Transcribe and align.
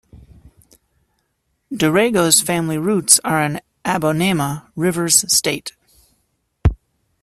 Darego's 1.71 2.41
family 2.41 2.79
roots 2.79 3.19
are 3.23 3.39
in 3.43 3.61
Abonnema, 3.85 4.71
Rivers 4.75 5.31
State. 5.31 5.73